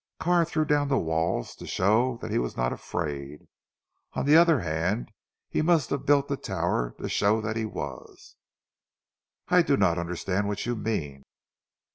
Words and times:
Carr 0.19 0.45
threw 0.45 0.65
down 0.65 0.87
the 0.87 0.97
walls, 0.97 1.55
to 1.55 1.67
show 1.67 2.17
that 2.23 2.31
he 2.31 2.39
was 2.39 2.57
not 2.57 2.73
afraid. 2.73 3.41
On 4.13 4.25
the 4.25 4.35
other 4.35 4.61
hand 4.61 5.11
he 5.47 5.61
must 5.61 5.91
have 5.91 6.07
built 6.07 6.27
that 6.29 6.41
tower 6.41 6.95
to 6.97 7.07
show 7.07 7.39
that 7.39 7.55
he 7.55 7.65
was." 7.65 8.35
"I 9.49 9.61
do 9.61 9.77
not 9.77 9.99
understand 9.99 10.47
what 10.47 10.65
you 10.65 10.75
mean?" 10.75 11.21